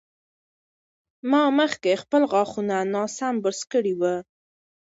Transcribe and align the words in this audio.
ما 1.29 1.43
مخکې 1.59 2.01
خپل 2.03 2.21
غاښونه 2.31 2.75
ناسم 2.93 3.33
برس 3.43 3.61
کړي 3.73 3.93
وو. 3.99 4.15